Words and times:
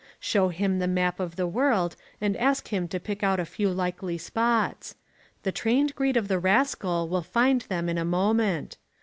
Show 0.19 0.47
him 0.49 0.79
the 0.79 0.87
map 0.87 1.19
of 1.19 1.35
the 1.35 1.45
world 1.45 1.95
and 2.19 2.35
ask 2.37 2.69
him 2.69 2.87
to 2.87 2.99
pick 2.99 3.21
out 3.21 3.39
a 3.39 3.45
few 3.45 3.69
likely 3.69 4.17
spots. 4.17 4.95
The 5.43 5.51
trained 5.51 5.93
greed 5.93 6.17
of 6.17 6.27
the 6.27 6.39
rascal 6.39 7.07
will 7.07 7.21
find 7.21 7.61
them 7.61 7.87
in 7.87 7.99
a 7.99 8.03
moment. 8.05 8.77